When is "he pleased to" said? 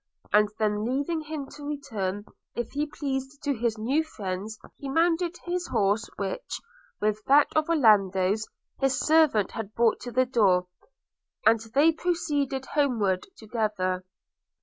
2.71-3.53